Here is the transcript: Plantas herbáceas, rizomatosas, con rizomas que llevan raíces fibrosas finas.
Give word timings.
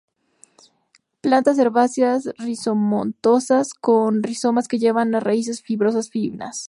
Plantas 1.21 1.59
herbáceas, 1.59 2.27
rizomatosas, 2.39 3.75
con 3.75 4.23
rizomas 4.23 4.67
que 4.67 4.79
llevan 4.79 5.13
raíces 5.13 5.61
fibrosas 5.61 6.09
finas. 6.09 6.57